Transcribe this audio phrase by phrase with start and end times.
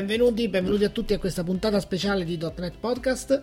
[0.00, 3.38] Benvenuti, benvenuti a tutti a questa puntata speciale di .NET Podcast.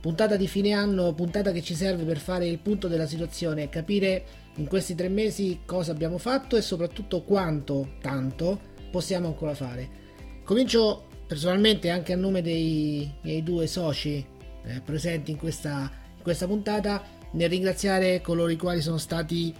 [0.00, 4.24] Puntata di fine anno, puntata che ci serve per fare il punto della situazione capire
[4.58, 8.60] in questi tre mesi cosa abbiamo fatto e soprattutto quanto, tanto,
[8.92, 9.88] possiamo ancora fare.
[10.44, 14.24] Comincio personalmente anche a nome dei miei due soci
[14.66, 19.52] eh, presenti in questa, in questa puntata nel ringraziare coloro i quali sono stati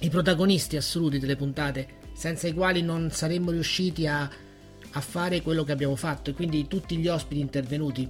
[0.00, 4.28] i protagonisti assoluti delle puntate, senza i quali non saremmo riusciti a
[4.94, 8.08] a fare quello che abbiamo fatto e quindi tutti gli ospiti intervenuti.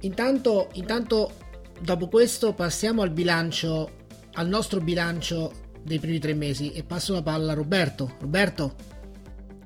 [0.00, 1.32] Intanto, intanto
[1.80, 3.90] dopo questo passiamo al bilancio,
[4.34, 8.16] al nostro bilancio dei primi tre mesi e passo la palla a Roberto.
[8.20, 8.74] Roberto.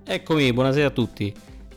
[0.05, 1.33] Eccomi, buonasera a tutti.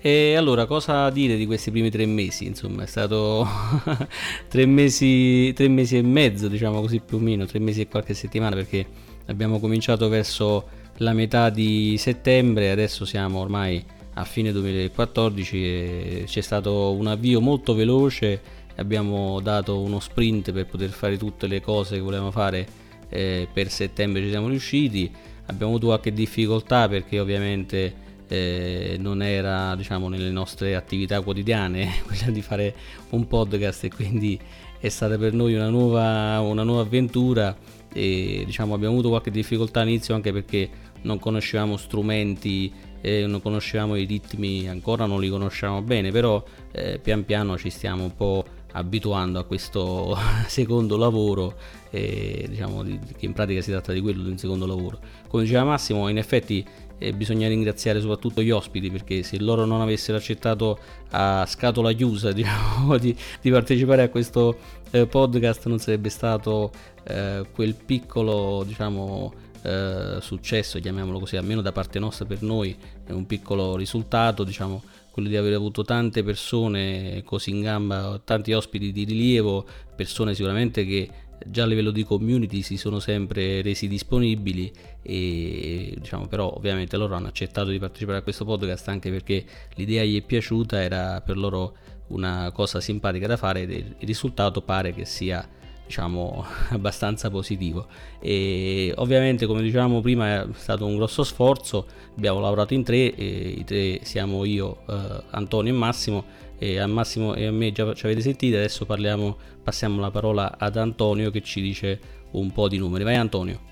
[0.05, 2.45] E allora, cosa dire di questi primi tre mesi?
[2.45, 3.47] Insomma, è stato
[4.49, 8.13] tre, mesi, tre mesi e mezzo, diciamo così più o meno, tre mesi e qualche
[8.13, 8.85] settimana perché
[9.27, 13.83] abbiamo cominciato verso la metà di settembre, adesso siamo ormai
[14.15, 20.89] a fine 2014 c'è stato un avvio molto veloce abbiamo dato uno sprint per poter
[20.89, 25.11] fare tutte le cose che volevamo fare eh, per settembre ci siamo riusciti.
[25.45, 32.31] Abbiamo avuto qualche difficoltà perché ovviamente eh, non era diciamo nelle nostre attività quotidiane quella
[32.31, 32.73] di fare
[33.09, 34.39] un podcast e quindi
[34.79, 37.55] è stata per noi una nuova, una nuova avventura.
[37.95, 40.67] E diciamo abbiamo avuto qualche difficoltà all'inizio anche perché
[41.03, 42.71] non conoscevamo strumenti
[43.05, 47.69] eh, non conoscevamo i ritmi, ancora non li conosciamo bene, però eh, pian piano ci
[47.69, 51.55] stiamo un po' abituando a questo secondo lavoro,
[51.89, 54.99] eh, diciamo di, che in pratica si tratta di quello di un secondo lavoro.
[55.27, 56.65] Come diceva Massimo, in effetti
[56.97, 62.31] eh, bisogna ringraziare soprattutto gli ospiti perché se loro non avessero accettato a scatola chiusa
[62.33, 64.57] diciamo, di, di, partecipare a questo
[64.91, 66.71] eh, podcast non sarebbe stato
[67.03, 72.75] eh, quel piccolo diciamo eh, successo, chiamiamolo così, almeno da parte nostra per noi
[73.05, 78.51] è un piccolo risultato, diciamo, quello di aver avuto tante persone così in gamba, tanti
[78.51, 79.65] ospiti di rilievo,
[79.95, 81.09] persone sicuramente che
[81.45, 87.15] già a livello di community si sono sempre resi disponibili e diciamo però ovviamente loro
[87.15, 89.43] hanno accettato di partecipare a questo podcast anche perché
[89.75, 91.75] l'idea gli è piaciuta era per loro
[92.07, 95.47] una cosa simpatica da fare ed il risultato pare che sia
[95.85, 97.87] diciamo abbastanza positivo.
[98.19, 101.85] E ovviamente come dicevamo prima è stato un grosso sforzo.
[102.15, 106.41] Abbiamo lavorato in tre i tre siamo io eh, Antonio e Massimo.
[106.57, 110.57] E a Massimo e a me già ci avete sentito adesso parliamo passiamo la parola
[110.57, 111.99] ad Antonio che ci dice
[112.31, 113.03] un po' di numeri.
[113.03, 113.71] Vai Antonio.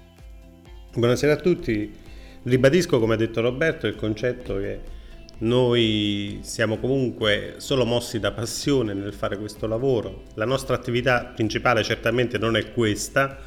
[0.94, 1.92] Buonasera a tutti.
[2.44, 4.80] Ribadisco come ha detto Roberto il concetto che
[5.42, 10.24] noi siamo comunque solo mossi da passione nel fare questo lavoro.
[10.36, 13.38] La nostra attività principale certamente non è questa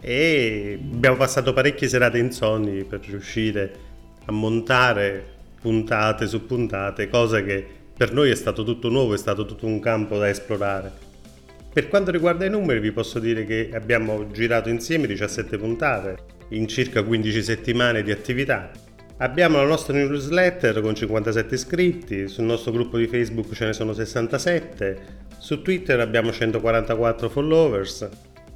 [0.00, 3.84] e abbiamo passato parecchie serate insonni per riuscire
[4.26, 7.66] a montare puntate su puntate, cosa che
[7.96, 10.92] per noi è stato tutto nuovo, è stato tutto un campo da esplorare.
[11.72, 16.16] Per quanto riguarda i numeri vi posso dire che abbiamo girato insieme 17 puntate
[16.50, 18.70] in circa 15 settimane di attività
[19.18, 23.94] Abbiamo la nostra newsletter con 57 iscritti, sul nostro gruppo di Facebook ce ne sono
[23.94, 24.98] 67,
[25.38, 28.06] su Twitter abbiamo 144 followers,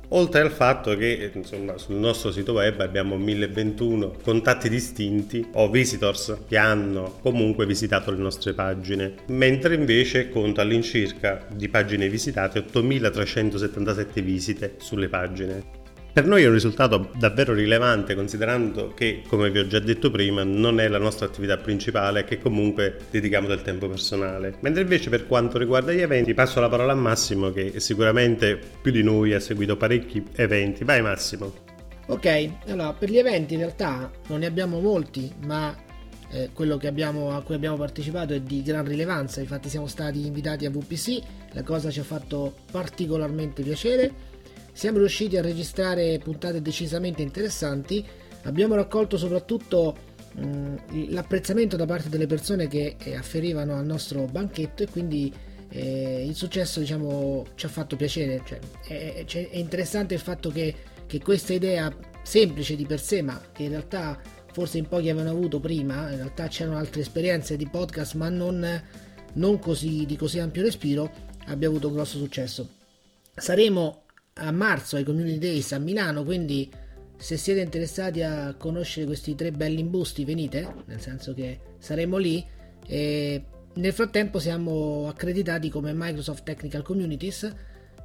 [0.09, 6.41] oltre al fatto che insomma, sul nostro sito web abbiamo 1021 contatti distinti o visitors
[6.47, 14.21] che hanno comunque visitato le nostre pagine, mentre invece conta all'incirca di pagine visitate 8377
[14.21, 15.80] visite sulle pagine.
[16.13, 20.43] Per noi è un risultato davvero rilevante considerando che, come vi ho già detto prima,
[20.43, 24.57] non è la nostra attività principale che comunque dedichiamo del tempo personale.
[24.61, 28.91] Mentre invece per quanto riguarda gli eventi passo la parola a Massimo che sicuramente più
[28.91, 30.83] di noi ha seguito parecchi eventi.
[30.83, 31.53] Vai Massimo.
[32.07, 35.73] Ok, allora per gli eventi in realtà non ne abbiamo molti, ma
[36.33, 40.67] eh, quello abbiamo, a cui abbiamo partecipato è di gran rilevanza, infatti siamo stati invitati
[40.67, 41.21] a VPC,
[41.53, 44.29] la cosa ci ha fatto particolarmente piacere
[44.73, 48.05] siamo riusciti a registrare puntate decisamente interessanti.
[48.45, 49.97] Abbiamo raccolto soprattutto
[50.35, 55.33] mh, l'apprezzamento da parte delle persone che eh, afferivano al nostro banchetto e quindi
[55.71, 58.43] eh, il successo diciamo, ci ha fatto piacere.
[58.45, 60.75] Cioè, è, è, interessante il fatto che,
[61.07, 64.21] che questa idea semplice di per sé, ma che in realtà
[64.53, 68.83] forse in pochi avevano avuto prima, in realtà c'erano altre esperienze di podcast, ma non,
[69.35, 71.11] non così, di così ampio respiro,
[71.47, 72.69] abbia avuto grosso successo.
[73.35, 74.00] Saremo
[74.35, 76.71] a marzo ai Community Days a Milano, quindi
[77.17, 82.45] se siete interessati a conoscere questi tre belli imbusti venite, nel senso che saremo lì
[82.87, 83.45] e
[83.75, 87.55] nel frattempo siamo accreditati come Microsoft Technical Communities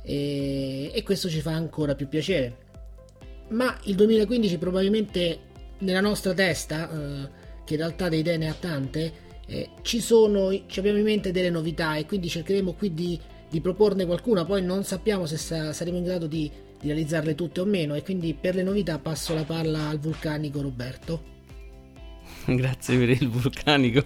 [0.04, 2.64] e, e questo ci fa ancora più piacere.
[3.50, 5.40] Ma il 2015 probabilmente
[5.80, 7.30] nella nostra testa, eh,
[7.64, 9.14] che in realtà di idee ne ha tante,
[9.48, 13.20] eh, ci sono, ci abbiamo in mente delle novità e quindi cercheremo qui di,
[13.50, 16.50] di proporne qualcuna, poi non sappiamo se sa, saremo in grado di,
[16.80, 20.62] di realizzarle tutte o meno e quindi per le novità passo la palla al vulcanico
[20.62, 21.34] Roberto.
[22.46, 24.04] Grazie per il vulcanico.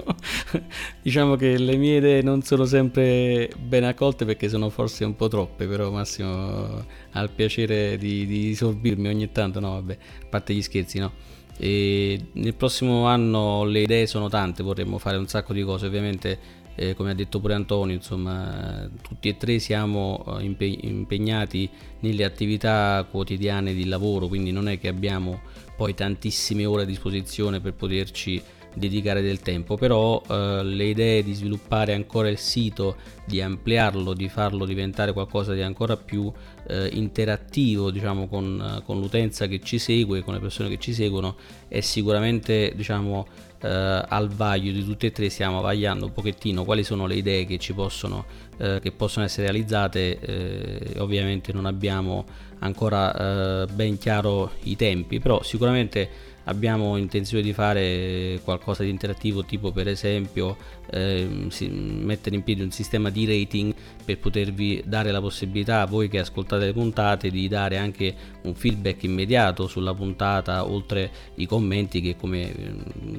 [1.01, 5.27] diciamo che le mie idee non sono sempre ben accolte perché sono forse un po'
[5.27, 10.53] troppe, però Massimo ha il piacere di, di sorbirmi ogni tanto, no vabbè, a parte
[10.53, 11.12] gli scherzi, no.
[11.57, 16.39] E nel prossimo anno le idee sono tante, vorremmo fare un sacco di cose, ovviamente
[16.80, 23.06] eh, come ha detto pure Antonio, insomma, tutti e tre siamo eh, impegnati nelle attività
[23.10, 25.42] quotidiane di lavoro, quindi non è che abbiamo
[25.76, 28.42] poi tantissime ore a disposizione per poterci
[28.74, 34.30] dedicare del tempo, però eh, le idee di sviluppare ancora il sito, di ampliarlo, di
[34.30, 36.31] farlo diventare qualcosa di ancora più
[36.68, 41.36] eh, interattivo diciamo, con, con, l'utenza che ci segue, con le persone che ci seguono,
[41.68, 43.27] è sicuramente diciamo,
[43.62, 47.45] eh, al vaglio di tutti e tre, stiamo vagliando un pochettino quali sono le idee
[47.45, 48.25] che ci possono,
[48.57, 52.25] eh, che possono essere realizzate, eh, ovviamente non abbiamo
[52.60, 59.45] ancora eh, ben chiaro i tempi, però sicuramente abbiamo intenzione di fare qualcosa di interattivo
[59.45, 60.57] tipo per esempio
[60.91, 66.09] eh, mettere in piedi un sistema di rating per potervi dare la possibilità a voi
[66.09, 72.01] che ascoltate le puntate di dare anche un feedback immediato sulla puntata oltre i commenti
[72.01, 72.51] che come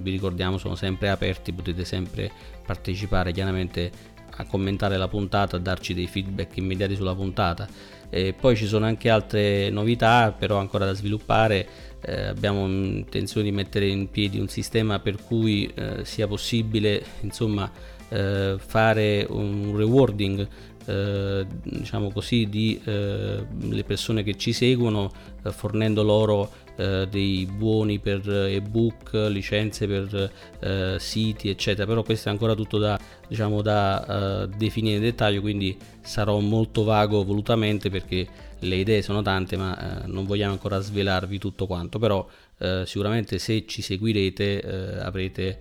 [0.00, 2.30] vi ricordiamo sono sempre aperti potete sempre
[2.64, 7.68] partecipare chiaramente a commentare la puntata a darci dei feedback immediati sulla puntata.
[8.08, 11.68] E poi ci sono anche altre novità però ancora da sviluppare
[12.00, 17.70] eh, abbiamo intenzione di mettere in piedi un sistema per cui eh, sia possibile insomma
[18.08, 20.48] eh, fare un rewarding
[20.86, 25.12] eh, diciamo così di eh, le persone che ci seguono
[25.44, 26.50] eh, fornendo loro
[26.80, 31.86] eh, dei buoni per ebook, licenze per eh, siti, eccetera.
[31.86, 32.98] Però questo è ancora tutto da,
[33.28, 38.26] diciamo, da uh, definire in dettaglio, quindi sarò molto vago volutamente perché
[38.60, 41.98] le idee sono tante, ma uh, non vogliamo ancora svelarvi tutto quanto.
[41.98, 42.26] Però
[42.58, 45.60] uh, sicuramente se ci seguirete avrete,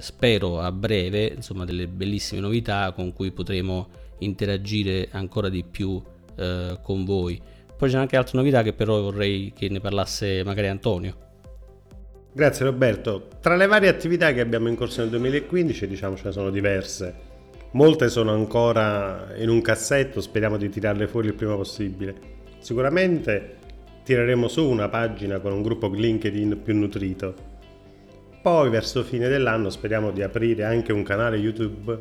[0.00, 6.02] spero a breve, insomma, delle bellissime novità con cui potremo interagire ancora di più
[6.82, 7.40] con voi.
[7.78, 11.14] Poi c'è anche altre novità che però vorrei che ne parlasse magari Antonio.
[12.32, 13.28] Grazie Roberto.
[13.40, 17.14] Tra le varie attività che abbiamo in corso nel 2015, diciamo ce ne sono diverse.
[17.72, 22.16] Molte sono ancora in un cassetto, speriamo di tirarle fuori il prima possibile.
[22.58, 23.58] Sicuramente
[24.02, 27.32] tireremo su una pagina con un gruppo LinkedIn più nutrito.
[28.42, 31.96] Poi verso fine dell'anno speriamo di aprire anche un canale YouTube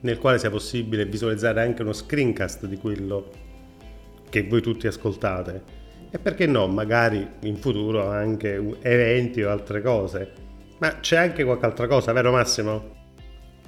[0.00, 3.49] nel quale sia possibile visualizzare anche uno screencast di quello
[4.30, 5.78] che voi tutti ascoltate
[6.10, 10.32] e perché no, magari in futuro anche eventi o altre cose.
[10.78, 12.98] Ma c'è anche qualche altra cosa, vero Massimo?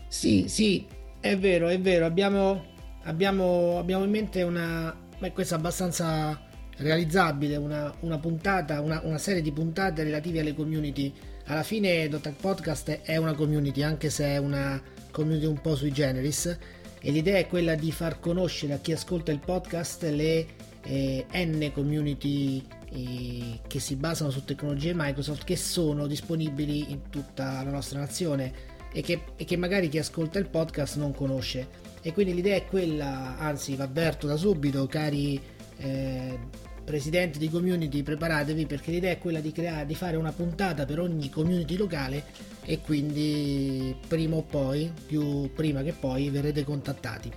[0.08, 0.84] Sì, sì,
[1.20, 2.64] è vero, è vero, abbiamo,
[3.04, 4.94] abbiamo, abbiamo in mente una...
[5.18, 6.48] Beh, questa è abbastanza
[6.78, 11.12] realizzabile, una, una puntata, una, una, serie di puntate relative alle community.
[11.46, 14.82] Alla fine Dotag Podcast è una community, anche se è una
[15.12, 16.58] community un po' sui generis
[17.02, 20.46] e l'idea è quella di far conoscere a chi ascolta il podcast le
[20.84, 27.62] eh, N community eh, che si basano su tecnologie Microsoft che sono disponibili in tutta
[27.64, 31.90] la nostra nazione e che, e che magari chi ascolta il podcast non conosce.
[32.02, 35.40] E quindi l'idea è quella anzi vi avverto da subito cari
[35.78, 36.38] eh,
[36.84, 40.98] presidenti di community preparatevi perché l'idea è quella di creare di fare una puntata per
[41.00, 42.24] ogni community locale
[42.64, 47.30] e quindi prima o poi più prima che poi verrete contattati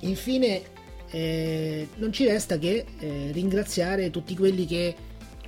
[0.00, 0.62] infine
[1.10, 4.94] eh, non ci resta che eh, ringraziare tutti quelli che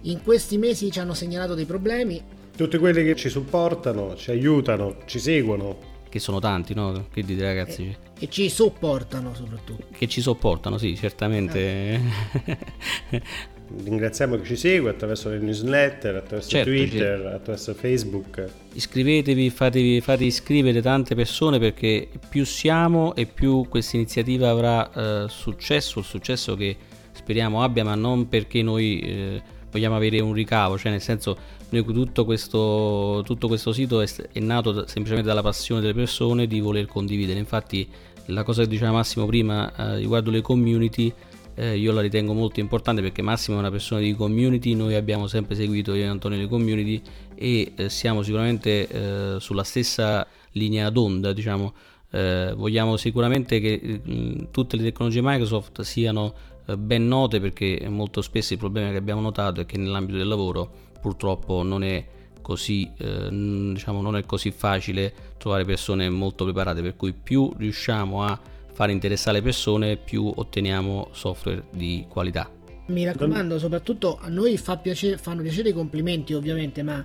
[0.03, 2.23] in questi mesi ci hanno segnalato dei problemi
[2.57, 7.09] tutti quelli che ci supportano ci aiutano ci seguono che sono tanti, no?
[7.13, 7.83] Che dite ragazzi?
[7.89, 9.87] E, e ci sopportano soprattutto.
[9.91, 12.01] Che ci sopportano, sì, certamente.
[13.11, 13.23] Ah.
[13.83, 17.28] Ringraziamo chi ci segue attraverso le newsletter, attraverso certo, Twitter, certo.
[17.28, 18.44] attraverso Facebook.
[18.75, 25.28] Iscrivetevi, fatevi, fate iscrivere tante persone perché più siamo e più questa iniziativa avrà eh,
[25.28, 26.76] successo, il successo che
[27.12, 31.37] speriamo abbia, ma non perché noi eh, vogliamo avere un ricavo, cioè nel senso
[31.71, 36.61] noi tutto questo, tutto questo sito è, è nato semplicemente dalla passione delle persone di
[36.61, 37.88] voler condividere, infatti
[38.26, 41.12] la cosa che diceva Massimo prima eh, riguardo le community
[41.54, 45.26] eh, io la ritengo molto importante perché Massimo è una persona di community, noi abbiamo
[45.26, 47.00] sempre seguito io e Antonio le community
[47.34, 51.73] e eh, siamo sicuramente eh, sulla stessa linea d'onda, diciamo.
[52.11, 56.32] Eh, vogliamo sicuramente che mh, tutte le tecnologie Microsoft siano
[56.66, 60.28] eh, ben note perché molto spesso il problema che abbiamo notato è che nell'ambito del
[60.28, 60.70] lavoro
[61.00, 62.06] purtroppo non è
[62.40, 68.23] così eh, diciamo non è così facile trovare persone molto preparate per cui più riusciamo
[68.23, 68.38] a
[68.75, 72.50] fare interessare le persone più otteniamo software di qualità
[72.87, 77.02] mi raccomando soprattutto a noi fa piacere, fanno piacere i complimenti ovviamente ma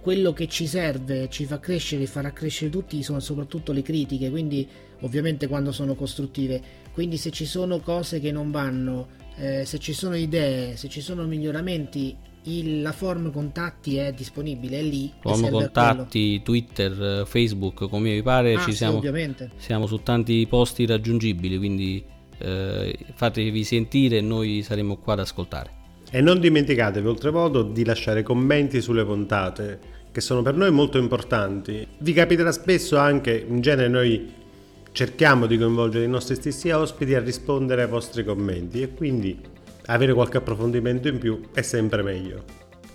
[0.00, 4.30] quello che ci serve, ci fa crescere e farà crescere tutti sono soprattutto le critiche,
[4.30, 4.66] quindi
[5.02, 6.60] ovviamente quando sono costruttive.
[6.92, 11.02] Quindi se ci sono cose che non vanno, eh, se ci sono idee, se ci
[11.02, 15.12] sono miglioramenti, il, la form contatti è disponibile, è lì.
[15.20, 19.50] Form contatti, Twitter, Facebook, come vi pare, ah, ci sì, siamo, ovviamente.
[19.56, 22.02] siamo su tanti posti raggiungibili, quindi
[22.38, 25.78] eh, fatevi sentire e noi saremo qua ad ascoltare.
[26.10, 29.78] E non dimenticatevi oltremodo di lasciare commenti sulle puntate,
[30.10, 31.86] che sono per noi molto importanti.
[31.98, 34.38] Vi capiterà spesso anche, in genere noi
[34.92, 39.38] cerchiamo di coinvolgere i nostri stessi ospiti a rispondere ai vostri commenti e quindi
[39.86, 42.44] avere qualche approfondimento in più è sempre meglio.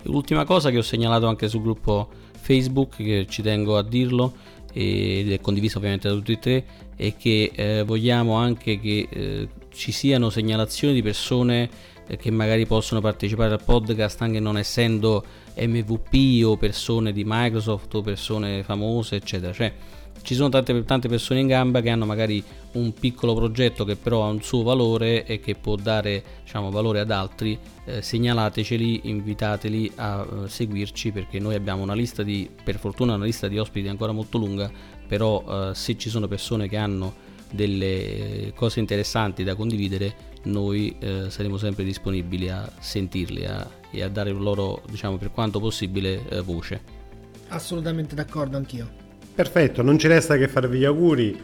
[0.04, 4.34] L'ultima cosa che ho segnalato anche sul gruppo Facebook, che ci tengo a dirlo,
[4.72, 6.66] ed è condiviso ovviamente da tutti e tre,
[6.96, 11.70] è che eh, vogliamo anche che eh, ci siano segnalazioni di persone
[12.18, 15.24] che magari possono partecipare al podcast anche non essendo
[15.58, 19.52] MVP o persone di Microsoft o persone famose eccetera.
[19.52, 19.74] Cioè
[20.22, 22.44] ci sono tante, tante persone in gamba che hanno magari
[22.74, 27.00] un piccolo progetto che però ha un suo valore e che può dare diciamo, valore
[27.00, 32.80] ad altri eh, segnalateceli invitateli a uh, seguirci perché noi abbiamo una lista di per
[32.80, 34.70] fortuna una lista di ospiti ancora molto lunga
[35.08, 37.14] però uh, se ci sono persone che hanno
[37.52, 44.10] delle cose interessanti da condividere noi eh, saremo sempre disponibili a sentirli a, e a
[44.10, 46.82] dare loro, diciamo, per quanto possibile, eh, voce.
[47.50, 49.04] Assolutamente d'accordo anch'io.
[49.34, 51.42] Perfetto, non ci resta che farvi gli auguri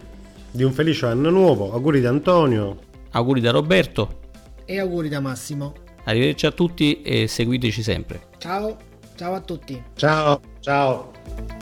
[0.51, 2.79] di un felice anno nuovo, auguri da Antonio,
[3.11, 4.19] auguri da Roberto
[4.65, 5.73] e auguri da Massimo.
[6.03, 8.29] Arrivederci a tutti e seguiteci sempre.
[8.37, 8.77] Ciao,
[9.15, 9.81] ciao a tutti.
[9.95, 11.60] Ciao, ciao.